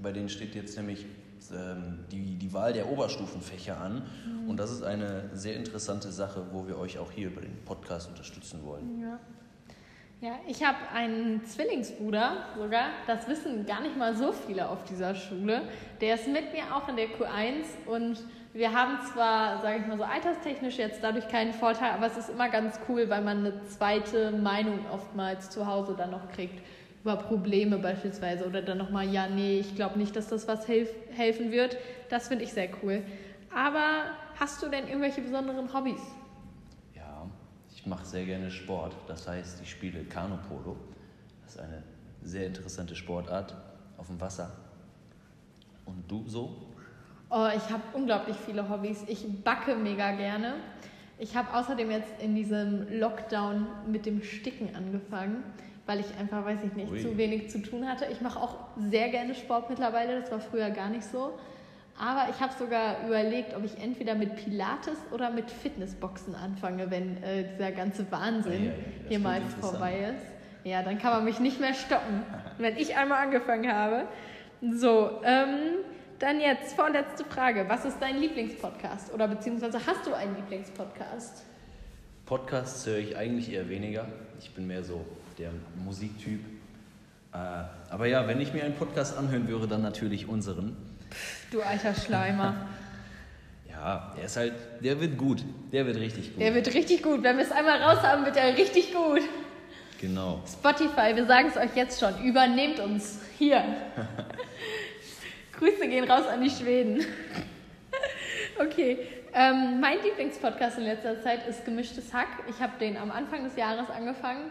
Bei 0.00 0.12
denen 0.12 0.28
steht 0.28 0.54
jetzt 0.54 0.76
nämlich 0.76 1.06
ähm, 1.52 2.00
die, 2.10 2.36
die 2.36 2.52
Wahl 2.52 2.72
der 2.72 2.90
Oberstufenfächer 2.90 3.80
an. 3.80 4.02
Mhm. 4.26 4.50
Und 4.50 4.56
das 4.58 4.70
ist 4.70 4.82
eine 4.82 5.30
sehr 5.32 5.56
interessante 5.56 6.12
Sache, 6.12 6.46
wo 6.52 6.66
wir 6.66 6.78
euch 6.78 6.98
auch 6.98 7.10
hier 7.10 7.28
über 7.28 7.40
den 7.40 7.56
Podcast 7.64 8.08
unterstützen 8.08 8.64
wollen. 8.64 9.00
Ja. 9.00 9.18
Ja, 10.22 10.38
ich 10.46 10.62
habe 10.62 10.76
einen 10.92 11.42
Zwillingsbruder 11.46 12.44
sogar. 12.54 12.90
Das 13.06 13.26
wissen 13.26 13.64
gar 13.64 13.80
nicht 13.80 13.96
mal 13.96 14.14
so 14.14 14.32
viele 14.32 14.68
auf 14.68 14.84
dieser 14.84 15.14
Schule. 15.14 15.62
Der 16.02 16.16
ist 16.16 16.28
mit 16.28 16.52
mir 16.52 16.76
auch 16.76 16.86
in 16.90 16.96
der 16.96 17.06
Q1 17.06 17.64
und 17.86 18.18
wir 18.52 18.72
haben 18.72 18.98
zwar, 19.12 19.60
sage 19.60 19.80
ich 19.80 19.86
mal 19.86 19.96
so, 19.96 20.04
alterstechnisch 20.04 20.78
jetzt 20.78 21.02
dadurch 21.02 21.28
keinen 21.28 21.52
Vorteil, 21.52 21.92
aber 21.92 22.06
es 22.06 22.16
ist 22.16 22.30
immer 22.30 22.48
ganz 22.48 22.80
cool, 22.88 23.08
weil 23.08 23.22
man 23.22 23.38
eine 23.38 23.64
zweite 23.66 24.32
Meinung 24.32 24.80
oftmals 24.92 25.50
zu 25.50 25.66
Hause 25.66 25.94
dann 25.96 26.10
noch 26.10 26.28
kriegt 26.32 26.60
über 27.02 27.16
Probleme 27.16 27.78
beispielsweise 27.78 28.46
oder 28.46 28.60
dann 28.60 28.78
nochmal, 28.78 29.08
ja, 29.08 29.26
nee, 29.28 29.60
ich 29.60 29.74
glaube 29.74 29.98
nicht, 29.98 30.14
dass 30.16 30.28
das 30.28 30.48
was 30.48 30.68
helf 30.68 30.90
helfen 31.12 31.50
wird. 31.50 31.76
Das 32.10 32.28
finde 32.28 32.44
ich 32.44 32.52
sehr 32.52 32.68
cool. 32.82 33.02
Aber 33.54 34.06
hast 34.38 34.62
du 34.62 34.68
denn 34.68 34.86
irgendwelche 34.86 35.22
besonderen 35.22 35.72
Hobbys? 35.72 36.00
Ja, 36.94 37.26
ich 37.74 37.86
mache 37.86 38.04
sehr 38.04 38.26
gerne 38.26 38.50
Sport. 38.50 38.94
Das 39.06 39.26
heißt, 39.26 39.62
ich 39.62 39.70
spiele 39.70 40.04
Kanupolo. 40.04 40.76
Das 41.44 41.54
ist 41.54 41.60
eine 41.60 41.82
sehr 42.22 42.46
interessante 42.46 42.94
Sportart 42.94 43.54
auf 43.96 44.08
dem 44.08 44.20
Wasser. 44.20 44.50
Und 45.86 46.04
du 46.10 46.24
so? 46.28 46.69
Oh, 47.30 47.46
ich 47.56 47.72
habe 47.72 47.82
unglaublich 47.92 48.36
viele 48.44 48.68
Hobbys. 48.68 49.04
Ich 49.06 49.24
backe 49.44 49.76
mega 49.76 50.10
gerne. 50.12 50.54
Ich 51.16 51.36
habe 51.36 51.54
außerdem 51.54 51.90
jetzt 51.90 52.20
in 52.20 52.34
diesem 52.34 52.98
Lockdown 52.98 53.66
mit 53.86 54.04
dem 54.04 54.22
Sticken 54.22 54.74
angefangen, 54.74 55.44
weil 55.86 56.00
ich 56.00 56.06
einfach, 56.18 56.44
weiß 56.44 56.58
ich 56.64 56.72
nicht, 56.72 56.90
Ui. 56.90 57.00
zu 57.00 57.16
wenig 57.16 57.50
zu 57.50 57.62
tun 57.62 57.88
hatte. 57.88 58.06
Ich 58.10 58.20
mache 58.20 58.40
auch 58.40 58.56
sehr 58.90 59.10
gerne 59.10 59.34
Sport 59.34 59.70
mittlerweile, 59.70 60.20
das 60.20 60.30
war 60.32 60.40
früher 60.40 60.70
gar 60.70 60.88
nicht 60.88 61.04
so. 61.04 61.38
Aber 61.96 62.30
ich 62.30 62.40
habe 62.40 62.52
sogar 62.58 63.06
überlegt, 63.06 63.54
ob 63.54 63.64
ich 63.64 63.78
entweder 63.78 64.14
mit 64.14 64.34
Pilates 64.36 64.96
oder 65.12 65.30
mit 65.30 65.50
Fitnessboxen 65.50 66.34
anfange, 66.34 66.90
wenn 66.90 67.22
äh, 67.22 67.44
dieser 67.52 67.72
ganze 67.72 68.10
Wahnsinn 68.10 68.64
ja, 68.64 68.70
ja, 68.70 68.76
ja, 68.76 69.08
hier 69.08 69.18
mal 69.18 69.40
vorbei 69.60 70.14
ist. 70.16 70.24
Ja, 70.64 70.82
dann 70.82 70.98
kann 70.98 71.12
man 71.12 71.24
mich 71.26 71.38
nicht 71.38 71.60
mehr 71.60 71.74
stoppen, 71.74 72.24
wenn 72.58 72.76
ich 72.76 72.96
einmal 72.96 73.22
angefangen 73.24 73.70
habe. 73.70 74.06
So, 74.62 75.20
ähm, 75.22 75.84
dann 76.20 76.40
jetzt 76.40 76.74
vorletzte 76.74 77.24
Frage. 77.24 77.64
Was 77.68 77.84
ist 77.84 77.96
dein 77.98 78.20
Lieblingspodcast? 78.20 79.12
Oder 79.12 79.26
beziehungsweise 79.26 79.80
hast 79.84 80.06
du 80.06 80.14
einen 80.14 80.36
Lieblingspodcast? 80.36 81.42
Podcasts 82.26 82.86
höre 82.86 82.98
ich 82.98 83.16
eigentlich 83.16 83.52
eher 83.52 83.68
weniger. 83.68 84.06
Ich 84.38 84.50
bin 84.50 84.66
mehr 84.66 84.84
so 84.84 85.04
der 85.38 85.50
Musiktyp. 85.84 86.40
Äh, 87.32 87.36
aber 87.90 88.06
ja, 88.06 88.28
wenn 88.28 88.40
ich 88.40 88.52
mir 88.52 88.64
einen 88.64 88.74
Podcast 88.74 89.16
anhören 89.16 89.48
würde, 89.48 89.66
dann 89.66 89.82
natürlich 89.82 90.28
unseren. 90.28 90.76
Du 91.50 91.62
alter 91.62 91.94
Schleimer. 91.94 92.54
ja, 93.70 94.12
der 94.16 94.24
ist 94.24 94.36
halt, 94.36 94.52
der 94.80 95.00
wird 95.00 95.16
gut. 95.16 95.42
Der 95.72 95.86
wird 95.86 95.96
richtig 95.96 96.34
gut. 96.34 96.40
Der 96.40 96.54
wird 96.54 96.72
richtig 96.74 97.02
gut. 97.02 97.22
Wenn 97.22 97.38
wir 97.38 97.44
es 97.44 97.52
einmal 97.52 97.82
raus 97.82 98.02
haben, 98.02 98.26
wird 98.26 98.36
er 98.36 98.56
richtig 98.56 98.92
gut. 98.92 99.22
Genau. 100.00 100.42
Spotify, 100.46 101.14
wir 101.14 101.26
sagen 101.26 101.48
es 101.48 101.56
euch 101.56 101.74
jetzt 101.76 102.00
schon, 102.00 102.22
übernehmt 102.24 102.78
uns 102.78 103.20
hier. 103.38 103.62
Grüße 105.60 105.88
gehen 105.88 106.10
raus 106.10 106.26
an 106.26 106.40
die 106.40 106.48
Schweden. 106.48 107.04
okay. 108.58 109.06
Ähm, 109.34 109.78
mein 109.78 110.02
Lieblingspodcast 110.02 110.78
in 110.78 110.84
letzter 110.84 111.20
Zeit 111.22 111.46
ist 111.46 111.66
Gemischtes 111.66 112.14
Hack. 112.14 112.28
Ich 112.48 112.62
habe 112.62 112.78
den 112.80 112.96
am 112.96 113.10
Anfang 113.10 113.44
des 113.44 113.56
Jahres 113.56 113.90
angefangen 113.90 114.50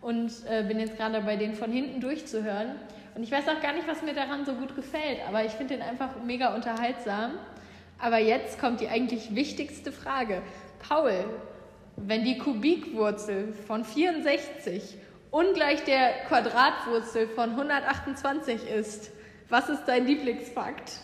und 0.00 0.32
äh, 0.48 0.62
bin 0.62 0.80
jetzt 0.80 0.96
gerade 0.96 1.12
dabei, 1.12 1.36
den 1.36 1.54
von 1.54 1.70
hinten 1.70 2.00
durchzuhören. 2.00 2.70
Und 3.14 3.22
ich 3.22 3.30
weiß 3.30 3.46
auch 3.48 3.60
gar 3.60 3.74
nicht, 3.74 3.86
was 3.86 4.00
mir 4.00 4.14
daran 4.14 4.46
so 4.46 4.54
gut 4.54 4.74
gefällt, 4.74 5.18
aber 5.28 5.44
ich 5.44 5.52
finde 5.52 5.74
den 5.74 5.82
einfach 5.82 6.22
mega 6.24 6.54
unterhaltsam. 6.54 7.32
Aber 7.98 8.16
jetzt 8.16 8.58
kommt 8.58 8.80
die 8.80 8.88
eigentlich 8.88 9.34
wichtigste 9.34 9.92
Frage. 9.92 10.40
Paul, 10.88 11.12
wenn 11.96 12.24
die 12.24 12.38
Kubikwurzel 12.38 13.52
von 13.52 13.84
64 13.84 14.96
ungleich 15.30 15.84
der 15.84 16.24
Quadratwurzel 16.28 17.28
von 17.28 17.50
128 17.50 18.70
ist, 18.70 19.10
was 19.48 19.68
ist 19.68 19.84
dein 19.86 20.06
Lieblingsfakt? 20.06 21.00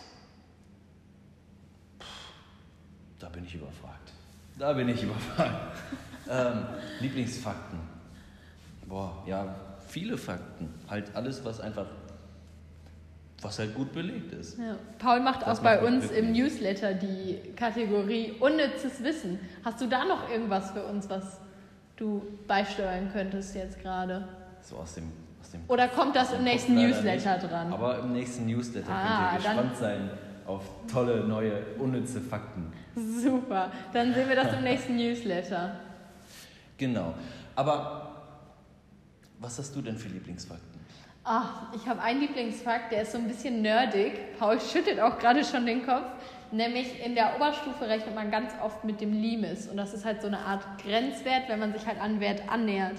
Da 3.19 3.29
bin 3.29 3.45
ich 3.45 3.55
überfragt. 3.55 4.11
Da 4.57 4.73
bin 4.73 4.89
ich 4.89 5.03
überfragt. 5.03 5.77
ähm, 6.29 6.65
Lieblingsfakten. 6.99 7.79
Boah, 8.87 9.23
ja, 9.25 9.55
viele 9.87 10.17
Fakten. 10.17 10.73
Halt 10.89 11.15
alles, 11.15 11.43
was 11.45 11.59
einfach, 11.61 11.85
was 13.41 13.59
halt 13.59 13.73
gut 13.75 13.93
belegt 13.93 14.33
ist. 14.33 14.57
Ja. 14.59 14.75
Paul 14.99 15.21
macht 15.21 15.43
das 15.43 15.59
auch 15.59 15.63
bei 15.63 15.81
uns 15.81 16.11
im 16.11 16.31
Newsletter 16.33 16.93
die 16.93 17.39
Kategorie 17.55 18.33
unnützes 18.39 19.01
Wissen. 19.03 19.39
Hast 19.63 19.79
du 19.81 19.87
da 19.87 20.05
noch 20.05 20.29
irgendwas 20.29 20.71
für 20.71 20.83
uns, 20.83 21.09
was 21.09 21.39
du 21.95 22.21
beisteuern 22.47 23.09
könntest 23.13 23.55
jetzt 23.55 23.79
gerade? 23.81 24.27
So 24.61 24.77
aus 24.77 24.95
dem 24.95 25.11
oder 25.67 25.87
kommt 25.87 26.15
das 26.15 26.33
im 26.33 26.43
nächsten 26.43 26.75
Newsletter 26.75 27.37
nicht. 27.37 27.51
dran? 27.51 27.73
Aber 27.73 27.99
im 27.99 28.13
nächsten 28.13 28.45
Newsletter 28.45 28.91
ah, 28.91 29.31
könnt 29.31 29.43
ihr 29.43 29.49
gespannt 29.49 29.77
sein 29.77 30.09
auf 30.45 30.63
tolle, 30.91 31.23
neue, 31.23 31.63
unnütze 31.79 32.19
Fakten. 32.21 32.71
Super, 32.95 33.71
dann 33.93 34.13
sehen 34.13 34.27
wir 34.27 34.35
das 34.35 34.53
im 34.53 34.63
nächsten 34.63 34.95
Newsletter. 34.95 35.75
Genau. 36.77 37.13
Aber 37.55 38.13
was 39.39 39.57
hast 39.59 39.75
du 39.75 39.81
denn 39.81 39.97
für 39.97 40.09
Lieblingsfakten? 40.09 40.73
Ach, 41.25 41.73
ich 41.73 41.87
habe 41.87 42.01
einen 42.01 42.19
Lieblingsfakt, 42.19 42.91
der 42.91 43.03
ist 43.03 43.13
so 43.13 43.17
ein 43.17 43.27
bisschen 43.27 43.61
nerdig. 43.61 44.37
Paul 44.37 44.59
schüttelt 44.59 44.99
auch 44.99 45.17
gerade 45.19 45.43
schon 45.45 45.65
den 45.65 45.85
Kopf. 45.85 46.05
Nämlich 46.51 47.03
in 47.03 47.15
der 47.15 47.35
Oberstufe 47.35 47.87
rechnet 47.87 48.13
man 48.13 48.29
ganz 48.29 48.51
oft 48.61 48.83
mit 48.83 49.01
dem 49.01 49.13
Limes. 49.13 49.67
Und 49.67 49.77
das 49.77 49.93
ist 49.93 50.05
halt 50.05 50.21
so 50.21 50.27
eine 50.27 50.39
Art 50.39 50.63
Grenzwert, 50.83 51.47
wenn 51.47 51.59
man 51.59 51.73
sich 51.73 51.85
halt 51.87 51.99
an 51.99 52.19
Wert 52.19 52.43
annähert. 52.49 52.97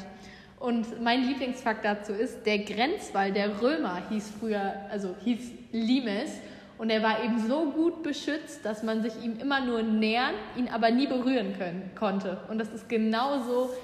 Und 0.64 1.02
mein 1.02 1.24
Lieblingsfakt 1.24 1.84
dazu 1.84 2.14
ist, 2.14 2.46
der 2.46 2.60
Grenzwall 2.60 3.32
der 3.32 3.60
Römer 3.60 4.00
hieß 4.08 4.32
früher, 4.40 4.72
also 4.90 5.14
hieß 5.22 5.50
Limes. 5.72 6.30
Und 6.78 6.88
er 6.88 7.02
war 7.02 7.22
eben 7.22 7.38
so 7.46 7.70
gut 7.70 8.02
beschützt, 8.02 8.64
dass 8.64 8.82
man 8.82 9.02
sich 9.02 9.12
ihm 9.22 9.38
immer 9.38 9.62
nur 9.62 9.82
nähern, 9.82 10.32
ihn 10.56 10.68
aber 10.68 10.90
nie 10.90 11.06
berühren 11.06 11.52
können, 11.58 11.90
konnte. 11.94 12.38
Und 12.48 12.56
das 12.56 12.70
ist 12.70 12.88
genauso 12.88 13.74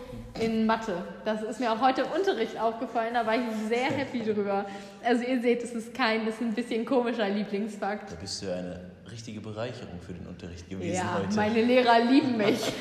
in 0.40 0.64
Mathe. 0.64 1.04
Das 1.26 1.42
ist 1.42 1.60
mir 1.60 1.70
auch 1.70 1.82
heute 1.82 2.00
im 2.00 2.12
Unterricht 2.18 2.58
aufgefallen, 2.58 3.12
da 3.12 3.26
war 3.26 3.34
ich 3.34 3.42
sehr 3.68 3.90
happy 3.90 4.22
drüber. 4.22 4.64
Also 5.04 5.22
ihr 5.24 5.42
seht, 5.42 5.62
es 5.62 5.72
ist 5.72 5.92
kein, 5.92 6.24
das 6.24 6.36
ist 6.36 6.40
ein 6.40 6.54
bisschen 6.54 6.86
komischer 6.86 7.28
Lieblingsfakt. 7.28 8.10
Da 8.10 8.16
bist 8.16 8.40
du 8.40 8.46
ja 8.46 8.54
eine 8.54 8.80
richtige 9.12 9.42
Bereicherung 9.42 10.00
für 10.00 10.14
den 10.14 10.26
Unterricht 10.26 10.68
gewesen 10.70 10.94
ja, 10.94 11.18
heute. 11.18 11.36
meine 11.36 11.62
Lehrer 11.62 12.02
lieben 12.04 12.38
mich. 12.38 12.72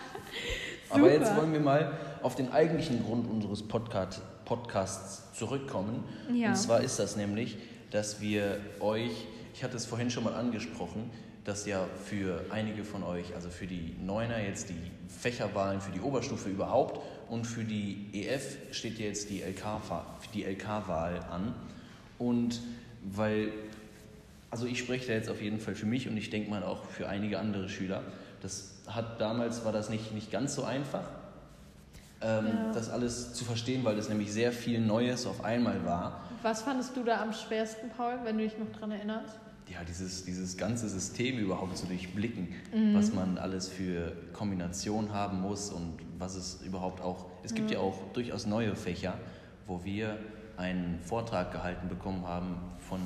aber 0.90 1.12
jetzt 1.12 1.36
wollen 1.36 1.52
wir 1.52 1.60
mal 1.60 1.92
auf 2.22 2.34
den 2.34 2.52
eigentlichen 2.52 3.04
Grund 3.04 3.30
unseres 3.30 3.62
Podcast, 3.62 4.22
Podcasts 4.44 5.32
zurückkommen. 5.34 6.04
Ja. 6.32 6.48
Und 6.48 6.56
zwar 6.56 6.80
ist 6.80 6.98
das 6.98 7.16
nämlich, 7.16 7.56
dass 7.90 8.20
wir 8.20 8.58
euch, 8.80 9.26
ich 9.54 9.64
hatte 9.64 9.76
es 9.76 9.86
vorhin 9.86 10.10
schon 10.10 10.24
mal 10.24 10.34
angesprochen, 10.34 11.10
dass 11.44 11.66
ja 11.66 11.86
für 12.04 12.44
einige 12.50 12.84
von 12.84 13.02
euch, 13.02 13.34
also 13.34 13.48
für 13.48 13.66
die 13.66 13.96
Neuner 14.00 14.40
jetzt 14.40 14.68
die 14.68 14.90
Fächerwahlen 15.08 15.80
für 15.80 15.90
die 15.90 16.00
Oberstufe 16.00 16.48
überhaupt 16.48 17.00
und 17.28 17.46
für 17.46 17.64
die 17.64 18.08
EF 18.12 18.56
steht 18.72 18.98
jetzt 18.98 19.30
die 19.30 19.42
LK-Wahl 19.42 20.04
LK 20.34 20.68
an. 21.30 21.54
Und 22.18 22.60
weil, 23.02 23.52
also 24.50 24.66
ich 24.66 24.78
spreche 24.78 25.06
da 25.06 25.12
jetzt 25.14 25.30
auf 25.30 25.40
jeden 25.40 25.60
Fall 25.60 25.74
für 25.74 25.86
mich 25.86 26.08
und 26.08 26.16
ich 26.16 26.30
denke 26.30 26.50
mal 26.50 26.62
auch 26.62 26.84
für 26.84 27.08
einige 27.08 27.38
andere 27.38 27.68
Schüler, 27.68 28.02
das 28.42 28.74
hat 28.86 29.20
damals 29.20 29.64
war 29.64 29.72
das 29.72 29.88
nicht, 29.90 30.12
nicht 30.12 30.30
ganz 30.30 30.54
so 30.54 30.64
einfach, 30.64 31.08
ähm, 32.22 32.46
ja. 32.46 32.72
das 32.72 32.90
alles 32.90 33.32
zu 33.32 33.44
verstehen, 33.44 33.84
weil 33.84 33.96
das 33.96 34.08
nämlich 34.08 34.32
sehr 34.32 34.52
viel 34.52 34.80
Neues 34.80 35.26
auf 35.26 35.44
einmal 35.44 35.84
war. 35.84 36.20
Was 36.42 36.62
fandest 36.62 36.96
du 36.96 37.04
da 37.04 37.22
am 37.22 37.32
schwersten, 37.32 37.90
Paul, 37.96 38.18
wenn 38.24 38.38
du 38.38 38.44
dich 38.44 38.58
noch 38.58 38.70
daran 38.72 38.92
erinnerst? 38.92 39.38
Ja, 39.68 39.84
dieses, 39.84 40.24
dieses 40.24 40.56
ganze 40.56 40.88
System 40.88 41.38
überhaupt 41.38 41.76
zu 41.76 41.86
durchblicken, 41.86 42.48
mhm. 42.74 42.94
was 42.94 43.12
man 43.12 43.38
alles 43.38 43.68
für 43.68 44.12
Kombinationen 44.32 45.12
haben 45.12 45.40
muss 45.40 45.70
und 45.70 45.94
was 46.18 46.34
es 46.34 46.60
überhaupt 46.62 47.00
auch. 47.00 47.26
Es 47.44 47.54
gibt 47.54 47.68
mhm. 47.68 47.74
ja 47.74 47.78
auch 47.78 48.12
durchaus 48.12 48.46
neue 48.46 48.74
Fächer, 48.74 49.14
wo 49.66 49.84
wir 49.84 50.18
einen 50.56 50.98
Vortrag 51.02 51.52
gehalten 51.52 51.88
bekommen 51.88 52.26
haben 52.26 52.56
von 52.80 53.00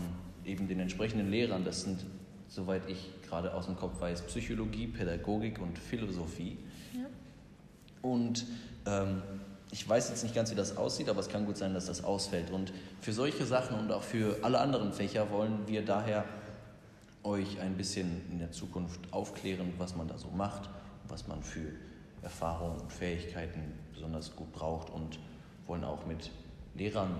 eben 0.44 0.66
den 0.66 0.80
entsprechenden 0.80 1.30
Lehrern. 1.30 1.64
Das 1.64 1.82
sind, 1.82 2.00
soweit 2.48 2.88
ich 2.88 3.10
gerade 3.28 3.52
aus 3.54 3.66
dem 3.66 3.76
Kopf 3.76 4.00
weiß, 4.00 4.22
Psychologie, 4.22 4.86
Pädagogik 4.86 5.60
und 5.60 5.78
Philosophie. 5.78 6.58
Ja. 6.94 7.04
Und 8.04 8.46
ähm, 8.86 9.22
ich 9.72 9.88
weiß 9.88 10.10
jetzt 10.10 10.22
nicht 10.22 10.34
ganz, 10.34 10.50
wie 10.50 10.54
das 10.54 10.76
aussieht, 10.76 11.08
aber 11.08 11.20
es 11.20 11.28
kann 11.28 11.46
gut 11.46 11.56
sein, 11.56 11.74
dass 11.74 11.86
das 11.86 12.04
ausfällt. 12.04 12.50
Und 12.50 12.72
für 13.00 13.12
solche 13.12 13.46
Sachen 13.46 13.78
und 13.78 13.90
auch 13.90 14.02
für 14.02 14.38
alle 14.42 14.60
anderen 14.60 14.92
Fächer 14.92 15.30
wollen 15.30 15.66
wir 15.66 15.84
daher 15.84 16.24
euch 17.24 17.58
ein 17.60 17.76
bisschen 17.76 18.20
in 18.30 18.38
der 18.38 18.52
Zukunft 18.52 19.00
aufklären, 19.10 19.72
was 19.78 19.96
man 19.96 20.06
da 20.06 20.18
so 20.18 20.28
macht, 20.28 20.68
was 21.08 21.26
man 21.26 21.42
für 21.42 21.72
Erfahrungen 22.22 22.78
und 22.80 22.92
Fähigkeiten 22.92 23.72
besonders 23.94 24.36
gut 24.36 24.52
braucht 24.52 24.90
und 24.90 25.18
wollen 25.66 25.84
auch 25.84 26.04
mit 26.06 26.30
Lehrern 26.74 27.16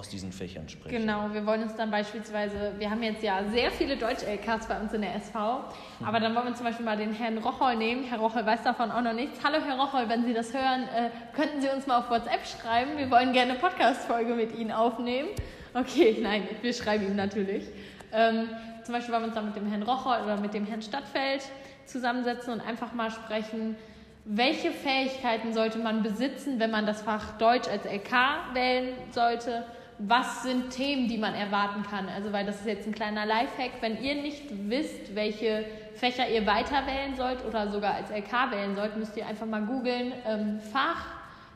aus 0.00 0.08
diesen 0.08 0.32
Fächern 0.32 0.66
sprechen. 0.66 1.02
Genau, 1.02 1.28
wir 1.30 1.44
wollen 1.44 1.62
uns 1.62 1.76
dann 1.76 1.90
beispielsweise, 1.90 2.72
wir 2.78 2.90
haben 2.90 3.02
jetzt 3.02 3.22
ja 3.22 3.44
sehr 3.52 3.70
viele 3.70 3.98
Deutsch-LKs 3.98 4.66
bei 4.66 4.80
uns 4.80 4.94
in 4.94 5.02
der 5.02 5.14
SV, 5.16 5.62
aber 6.02 6.20
dann 6.20 6.34
wollen 6.34 6.46
wir 6.46 6.54
zum 6.54 6.64
Beispiel 6.64 6.86
mal 6.86 6.96
den 6.96 7.12
Herrn 7.12 7.36
Rocholl 7.36 7.76
nehmen. 7.76 8.04
Herr 8.04 8.18
Rocholl 8.18 8.46
weiß 8.46 8.62
davon 8.62 8.90
auch 8.90 9.02
noch 9.02 9.12
nichts. 9.12 9.40
Hallo 9.44 9.58
Herr 9.62 9.78
Rocholl, 9.78 10.08
wenn 10.08 10.24
Sie 10.24 10.32
das 10.32 10.54
hören, 10.54 10.84
äh, 10.84 11.10
könnten 11.36 11.60
Sie 11.60 11.68
uns 11.68 11.86
mal 11.86 11.98
auf 11.98 12.08
WhatsApp 12.08 12.40
schreiben. 12.46 12.96
Wir 12.96 13.10
wollen 13.10 13.34
gerne 13.34 13.52
eine 13.52 13.60
Podcast-Folge 13.60 14.34
mit 14.34 14.56
Ihnen 14.56 14.72
aufnehmen. 14.72 15.28
Okay, 15.74 16.16
nein, 16.22 16.48
wir 16.62 16.72
schreiben 16.72 17.06
ihm 17.06 17.16
natürlich. 17.16 17.64
Ähm, 18.10 18.48
zum 18.82 18.94
Beispiel 18.94 19.12
wollen 19.12 19.24
wir 19.24 19.28
uns 19.28 19.34
dann 19.34 19.46
mit 19.46 19.56
dem 19.56 19.66
Herrn 19.66 19.82
Rocholl 19.82 20.22
oder 20.24 20.38
mit 20.38 20.54
dem 20.54 20.64
Herrn 20.64 20.80
Stadtfeld 20.80 21.42
zusammensetzen 21.84 22.54
und 22.54 22.60
einfach 22.62 22.94
mal 22.94 23.10
sprechen, 23.10 23.76
welche 24.24 24.70
Fähigkeiten 24.70 25.52
sollte 25.52 25.78
man 25.78 26.02
besitzen, 26.02 26.58
wenn 26.58 26.70
man 26.70 26.86
das 26.86 27.02
Fach 27.02 27.36
Deutsch 27.36 27.68
als 27.68 27.84
LK 27.84 28.54
wählen 28.54 28.94
sollte 29.12 29.66
was 30.02 30.42
sind 30.42 30.70
Themen, 30.70 31.08
die 31.08 31.18
man 31.18 31.34
erwarten 31.34 31.82
kann. 31.82 32.08
Also, 32.08 32.32
weil 32.32 32.46
das 32.46 32.60
ist 32.60 32.66
jetzt 32.66 32.86
ein 32.86 32.94
kleiner 32.94 33.26
Lifehack. 33.26 33.72
Wenn 33.80 34.02
ihr 34.02 34.14
nicht 34.14 34.44
wisst, 34.68 35.14
welche 35.14 35.66
Fächer 35.94 36.28
ihr 36.28 36.46
weiter 36.46 36.86
wählen 36.86 37.14
sollt 37.16 37.44
oder 37.44 37.70
sogar 37.70 37.94
als 37.94 38.10
LK 38.10 38.50
wählen 38.50 38.76
sollt, 38.76 38.96
müsst 38.96 39.16
ihr 39.16 39.26
einfach 39.26 39.46
mal 39.46 39.62
googeln 39.62 40.12
ähm, 40.26 40.60
Fach, 40.72 41.04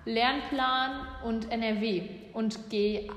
Lernplan 0.05 1.07
und 1.25 1.51
NRW 1.51 2.03
und 2.35 2.59
G8 2.71 3.09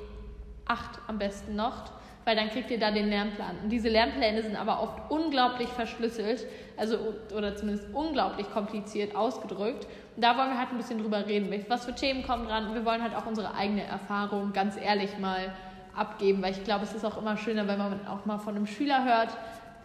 am 1.08 1.20
besten 1.20 1.58
noch 1.58 1.92
weil 2.28 2.36
dann 2.36 2.50
kriegt 2.50 2.70
ihr 2.70 2.78
da 2.78 2.92
den 2.92 3.08
Lernplan. 3.08 3.56
Und 3.64 3.70
diese 3.70 3.88
Lernpläne 3.88 4.44
sind 4.44 4.58
aber 4.58 4.84
oft 4.84 5.10
unglaublich 5.10 5.70
verschlüsselt, 5.70 6.46
also 6.76 6.98
oder 7.34 7.56
zumindest 7.56 7.88
unglaublich 7.94 8.52
kompliziert 8.52 9.16
ausgedrückt. 9.16 9.88
Und 10.14 10.26
da 10.26 10.38
wollen 10.38 10.50
wir 10.50 10.60
halt 10.60 10.72
ein 10.72 10.78
bisschen 10.78 11.02
drüber 11.02 11.26
reden. 11.26 11.50
Was 11.70 11.86
für 11.86 11.96
Themen 11.96 12.24
kommen 12.24 12.46
dran? 12.46 12.68
Und 12.68 12.74
wir 12.74 12.84
wollen 12.84 13.02
halt 13.02 13.16
auch 13.16 13.26
unsere 13.26 13.56
eigene 13.56 13.86
Erfahrung 13.86 14.52
ganz 14.52 14.76
ehrlich 14.76 15.18
mal 15.20 15.54
abgeben, 15.96 16.44
weil 16.44 16.52
ich 16.52 16.66
glaube, 16.66 16.84
es 16.84 16.94
ist 16.94 17.06
auch 17.06 17.18
immer 17.18 17.38
schöner, 17.38 17.66
wenn 17.66 17.78
man 17.78 18.06
auch 18.08 18.26
mal 18.26 18.40
von 18.40 18.58
einem 18.58 18.68
Schüler 18.68 19.06
hört, 19.06 19.30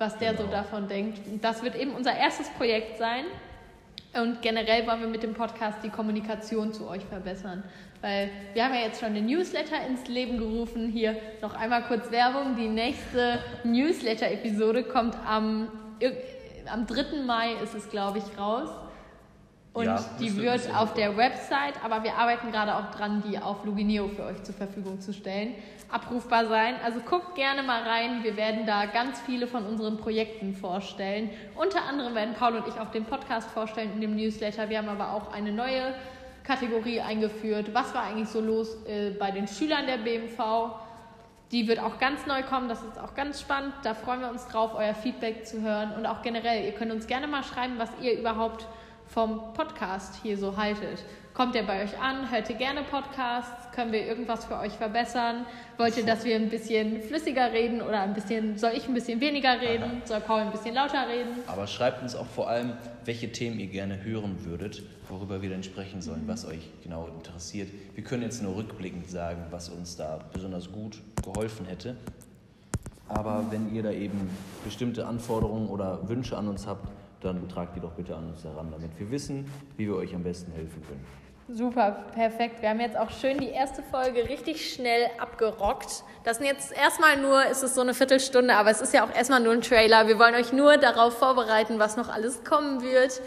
was 0.00 0.18
der 0.18 0.32
genau. 0.32 0.46
so 0.46 0.50
davon 0.50 0.88
denkt. 0.88 1.24
Und 1.28 1.44
das 1.44 1.62
wird 1.62 1.76
eben 1.76 1.94
unser 1.94 2.16
erstes 2.16 2.50
Projekt 2.50 2.98
sein. 2.98 3.24
Und 4.14 4.42
generell 4.42 4.86
wollen 4.86 5.00
wir 5.00 5.08
mit 5.08 5.22
dem 5.22 5.32
Podcast 5.32 5.78
die 5.82 5.88
Kommunikation 5.88 6.74
zu 6.74 6.86
euch 6.86 7.02
verbessern. 7.04 7.62
Weil 8.02 8.30
wir 8.52 8.64
haben 8.64 8.74
ja 8.74 8.80
jetzt 8.80 9.00
schon 9.00 9.14
den 9.14 9.24
Newsletter 9.26 9.86
ins 9.86 10.06
Leben 10.06 10.36
gerufen. 10.36 10.90
Hier 10.90 11.16
noch 11.40 11.54
einmal 11.54 11.84
kurz 11.84 12.10
Werbung. 12.10 12.56
Die 12.56 12.68
nächste 12.68 13.38
Newsletter-Episode 13.64 14.84
kommt 14.84 15.16
am, 15.26 15.68
am 16.70 16.86
3. 16.86 17.22
Mai, 17.24 17.54
ist 17.62 17.74
es 17.74 17.88
glaube 17.88 18.18
ich, 18.18 18.38
raus. 18.38 18.68
Und 19.74 19.86
ja, 19.86 20.04
die 20.20 20.36
wird 20.36 20.74
auf 20.74 20.92
der 20.92 21.16
Website, 21.16 21.82
aber 21.82 22.02
wir 22.02 22.14
arbeiten 22.14 22.52
gerade 22.52 22.76
auch 22.76 22.90
dran, 22.90 23.22
die 23.26 23.38
auf 23.38 23.64
Lugineo 23.64 24.08
für 24.08 24.24
euch 24.24 24.42
zur 24.42 24.54
Verfügung 24.54 25.00
zu 25.00 25.14
stellen, 25.14 25.54
abrufbar 25.90 26.46
sein. 26.46 26.74
Also 26.84 27.00
guckt 27.00 27.34
gerne 27.36 27.62
mal 27.62 27.82
rein. 27.82 28.22
Wir 28.22 28.36
werden 28.36 28.66
da 28.66 28.84
ganz 28.84 29.18
viele 29.20 29.46
von 29.46 29.64
unseren 29.64 29.96
Projekten 29.96 30.52
vorstellen. 30.52 31.30
Unter 31.56 31.84
anderem 31.84 32.14
werden 32.14 32.34
Paul 32.34 32.56
und 32.56 32.68
ich 32.68 32.78
auch 32.78 32.90
den 32.90 33.06
Podcast 33.06 33.50
vorstellen 33.50 33.92
in 33.94 34.02
dem 34.02 34.14
Newsletter. 34.14 34.68
Wir 34.68 34.76
haben 34.76 34.90
aber 34.90 35.14
auch 35.14 35.32
eine 35.32 35.52
neue 35.52 35.94
Kategorie 36.44 37.00
eingeführt. 37.00 37.72
Was 37.72 37.94
war 37.94 38.04
eigentlich 38.04 38.28
so 38.28 38.40
los 38.40 38.76
äh, 38.86 39.10
bei 39.10 39.30
den 39.30 39.48
Schülern 39.48 39.86
der 39.86 39.98
BMV? 39.98 40.74
Die 41.50 41.68
wird 41.68 41.80
auch 41.80 41.98
ganz 41.98 42.26
neu 42.26 42.42
kommen, 42.42 42.68
das 42.68 42.82
ist 42.82 42.98
auch 42.98 43.14
ganz 43.14 43.40
spannend. 43.40 43.74
Da 43.84 43.94
freuen 43.94 44.20
wir 44.20 44.30
uns 44.30 44.46
drauf, 44.48 44.72
euer 44.74 44.94
Feedback 44.94 45.46
zu 45.46 45.60
hören. 45.60 45.92
Und 45.96 46.06
auch 46.06 46.22
generell, 46.22 46.64
ihr 46.64 46.72
könnt 46.72 46.92
uns 46.92 47.06
gerne 47.06 47.26
mal 47.26 47.42
schreiben, 47.42 47.74
was 47.78 47.90
ihr 48.00 48.18
überhaupt 48.18 48.66
vom 49.12 49.52
Podcast 49.52 50.14
hier 50.22 50.38
so 50.38 50.56
haltet. 50.56 51.04
Kommt 51.34 51.54
der 51.54 51.64
bei 51.64 51.84
euch 51.84 51.98
an? 51.98 52.30
Hört 52.30 52.48
ihr 52.48 52.56
gerne 52.56 52.82
Podcasts? 52.82 53.70
Können 53.74 53.92
wir 53.92 54.06
irgendwas 54.06 54.46
für 54.46 54.58
euch 54.58 54.72
verbessern? 54.72 55.44
Wollt 55.76 55.98
ihr, 55.98 56.06
dass 56.06 56.24
wir 56.24 56.34
ein 56.36 56.48
bisschen 56.48 57.02
flüssiger 57.02 57.52
reden 57.52 57.82
oder 57.82 58.00
ein 58.00 58.14
bisschen, 58.14 58.56
soll 58.56 58.72
ich 58.74 58.88
ein 58.88 58.94
bisschen 58.94 59.20
weniger 59.20 59.60
reden? 59.60 60.00
Soll 60.06 60.20
Paul 60.20 60.40
ein 60.40 60.50
bisschen 60.50 60.74
lauter 60.74 61.06
reden? 61.08 61.30
Aber 61.46 61.66
schreibt 61.66 62.02
uns 62.02 62.14
auch 62.14 62.26
vor 62.26 62.48
allem, 62.48 62.72
welche 63.04 63.30
Themen 63.30 63.60
ihr 63.60 63.66
gerne 63.66 64.02
hören 64.02 64.46
würdet, 64.46 64.82
worüber 65.08 65.42
wir 65.42 65.50
dann 65.50 65.62
sprechen 65.62 66.00
sollen, 66.00 66.22
was 66.26 66.46
euch 66.46 66.70
genau 66.82 67.08
interessiert. 67.08 67.68
Wir 67.94 68.04
können 68.04 68.22
jetzt 68.22 68.42
nur 68.42 68.56
rückblickend 68.56 69.10
sagen, 69.10 69.44
was 69.50 69.68
uns 69.68 69.96
da 69.96 70.20
besonders 70.32 70.72
gut 70.72 70.98
geholfen 71.22 71.66
hätte. 71.66 71.96
Aber 73.08 73.44
wenn 73.50 73.74
ihr 73.74 73.82
da 73.82 73.90
eben 73.90 74.30
bestimmte 74.64 75.06
Anforderungen 75.06 75.68
oder 75.68 76.08
Wünsche 76.08 76.36
an 76.36 76.48
uns 76.48 76.66
habt, 76.66 76.88
dann 77.22 77.48
tragt 77.48 77.76
die 77.76 77.80
doch 77.80 77.92
bitte 77.92 78.16
an 78.16 78.28
uns 78.28 78.44
heran, 78.44 78.70
damit 78.70 78.98
wir 78.98 79.10
wissen, 79.10 79.46
wie 79.76 79.86
wir 79.86 79.96
euch 79.96 80.14
am 80.14 80.22
besten 80.22 80.52
helfen 80.52 80.82
können. 80.86 81.04
Super, 81.48 82.04
perfekt. 82.14 82.62
Wir 82.62 82.70
haben 82.70 82.80
jetzt 82.80 82.96
auch 82.96 83.10
schön 83.10 83.38
die 83.38 83.48
erste 83.48 83.82
Folge 83.82 84.28
richtig 84.28 84.72
schnell 84.72 85.10
abgerockt. 85.18 86.04
Das 86.24 86.38
sind 86.38 86.46
jetzt 86.46 86.72
erstmal 86.72 87.18
nur, 87.18 87.44
ist 87.46 87.62
es 87.62 87.74
so 87.74 87.80
eine 87.80 87.94
Viertelstunde, 87.94 88.54
aber 88.54 88.70
es 88.70 88.80
ist 88.80 88.94
ja 88.94 89.04
auch 89.04 89.14
erstmal 89.14 89.40
nur 89.40 89.52
ein 89.52 89.60
Trailer. 89.60 90.06
Wir 90.06 90.18
wollen 90.18 90.34
euch 90.34 90.52
nur 90.52 90.78
darauf 90.78 91.18
vorbereiten, 91.18 91.78
was 91.78 91.96
noch 91.96 92.08
alles 92.08 92.44
kommen 92.44 92.82
wird. 92.82 93.20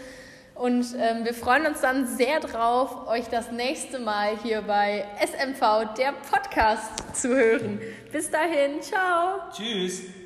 Und 0.56 0.86
ähm, 0.98 1.24
wir 1.24 1.34
freuen 1.34 1.66
uns 1.66 1.82
dann 1.82 2.06
sehr 2.06 2.40
drauf, 2.40 3.06
euch 3.06 3.28
das 3.28 3.52
nächste 3.52 3.98
Mal 3.98 4.38
hier 4.42 4.62
bei 4.62 5.04
SMV, 5.20 5.94
der 5.98 6.12
Podcast, 6.30 7.14
zu 7.14 7.28
hören. 7.28 7.78
Bis 8.10 8.30
dahin, 8.30 8.80
ciao. 8.80 9.40
Tschüss. 9.52 10.16